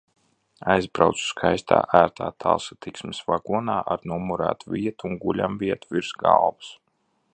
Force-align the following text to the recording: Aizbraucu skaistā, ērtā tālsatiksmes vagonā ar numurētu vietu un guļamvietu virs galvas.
Aizbraucu 0.75 1.21
skaistā, 1.25 1.77
ērtā 1.99 2.29
tālsatiksmes 2.45 3.19
vagonā 3.27 3.77
ar 3.97 4.09
numurētu 4.13 4.73
vietu 4.79 5.11
un 5.11 5.19
guļamvietu 5.27 5.95
virs 5.97 6.11
galvas. 6.25 6.73